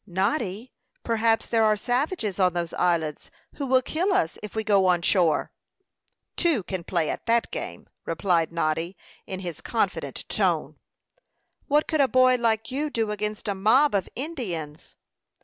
[0.07, 0.73] "Noddy,
[1.03, 5.03] perhaps there are savages on those islands, who will kill us if we go on
[5.03, 5.51] shore."
[6.35, 10.79] "Two can play at that game," replied Noddy, in his confident tone.
[11.67, 14.95] "What could a boy like you do against a mob of Indians?"